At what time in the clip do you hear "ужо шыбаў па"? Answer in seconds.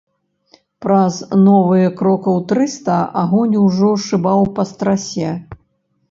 3.65-4.63